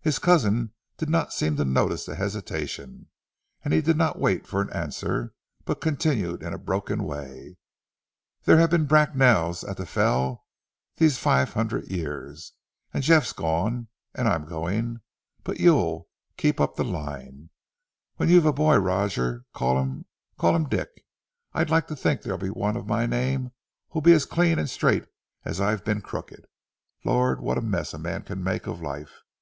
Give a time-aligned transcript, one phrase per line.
[0.00, 3.08] His cousin did not seem to notice the hesitation,
[3.62, 5.34] and he did not wait for an answer,
[5.66, 7.58] but continued in a broken way,
[8.44, 10.46] "There have been Bracknells at the Fell
[10.96, 12.54] these five hundred years....
[12.94, 15.02] And Geoff's gone, and I'm going,
[15.44, 16.08] but you'll...
[16.38, 17.50] keep up the line.
[18.16, 20.06] When you've a boy, Roger, call him...
[20.38, 20.88] call him Dick.
[21.52, 23.52] I'd like to think there'll be one of my name
[23.90, 25.04] who'll be as clean and straight
[25.44, 26.46] as I've been crooked.
[27.04, 27.42] Lord!
[27.42, 29.20] What a mess a man can make of life!